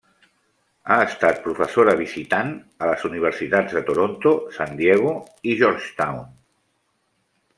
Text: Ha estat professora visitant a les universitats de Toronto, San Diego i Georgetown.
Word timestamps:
Ha 0.93 0.95
estat 1.07 1.35
professora 1.47 1.93
visitant 1.99 2.49
a 2.85 2.87
les 2.91 3.05
universitats 3.11 3.77
de 3.79 3.83
Toronto, 3.91 4.33
San 4.57 4.73
Diego 4.81 5.13
i 5.51 5.55
Georgetown. 5.63 6.25